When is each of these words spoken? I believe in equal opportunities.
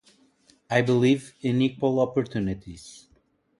I 0.67 0.81
believe 0.81 1.35
in 1.41 1.61
equal 1.61 1.99
opportunities. 1.99 3.05